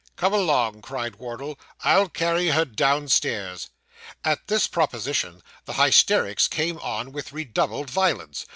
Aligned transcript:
'Come 0.15 0.33
along,' 0.33 0.81
cried 0.81 1.17
Wardle. 1.17 1.59
'I'll 1.83 2.09
carry 2.09 2.47
her 2.47 2.65
downstairs.' 2.65 3.69
At 4.23 4.47
this 4.47 4.65
proposition, 4.65 5.43
the 5.65 5.73
hysterics 5.73 6.47
came 6.47 6.79
on 6.79 7.11
with 7.11 7.31
redoubled 7.33 7.91
violence. 7.91 8.47